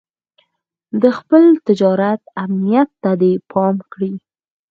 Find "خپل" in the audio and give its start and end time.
1.17-1.43